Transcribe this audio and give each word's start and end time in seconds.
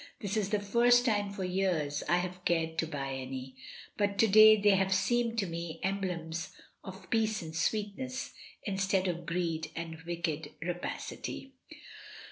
"This 0.19 0.35
is 0.35 0.49
the 0.49 0.59
first 0.59 1.05
time 1.05 1.31
for 1.31 1.43
years 1.43 2.01
I 2.09 2.17
have 2.17 2.43
cared 2.43 2.79
to 2.79 2.87
buy 2.87 3.13
any; 3.13 3.55
but 3.97 4.17
to 4.17 4.27
day 4.27 4.55
they 4.59 4.71
have 4.71 4.91
seemed 4.91 5.37
to 5.37 5.45
me 5.45 5.79
emblems 5.83 6.53
of 6.83 7.07
peace 7.11 7.43
and 7.43 7.55
sweetness, 7.55 8.33
instead 8.63 9.07
of 9.07 9.27
greed 9.27 9.69
and 9.75 10.01
wicked 10.01 10.53
rapacity." 10.63 11.53